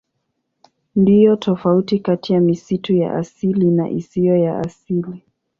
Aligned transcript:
Ndiyo 0.95 1.35
tofauti 1.35 1.99
kati 1.99 2.33
ya 2.33 2.41
misitu 2.41 2.93
ya 2.95 3.15
asili 3.15 3.71
na 3.71 3.89
isiyo 3.89 4.37
ya 4.37 4.59
asili. 4.59 5.21